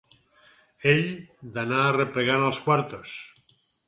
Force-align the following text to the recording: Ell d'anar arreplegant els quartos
Ell 0.93 1.03
d'anar 1.57 1.81
arreplegant 1.89 2.47
els 2.47 2.63
quartos 2.65 3.13